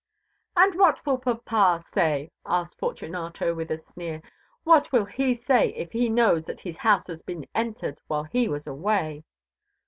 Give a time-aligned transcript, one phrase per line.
[0.57, 4.23] "And what will papa say?" asked Fortunato with a sneer;
[4.63, 8.47] "what will he say if he knows that his house has been entered while he
[8.47, 9.25] was away?"